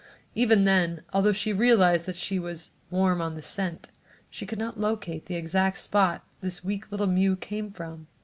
Even 0.33 0.63
then, 0.63 1.03
although 1.13 1.31
she 1.31 1.53
realized 1.53 2.07
that 2.07 2.15
she 2.15 2.39
was 2.39 2.71
"warm 2.89 3.21
on 3.21 3.35
the 3.35 3.43
scent," 3.43 3.89
she 4.31 4.47
could 4.47 4.57
not 4.57 4.79
locate 4.79 5.27
the 5.27 5.35
exact 5.35 5.77
spot 5.77 6.25
this 6.41 6.63
weak 6.63 6.89
little 6.91 7.05
mew 7.05 7.35
came 7.35 7.71
from. 7.71 8.07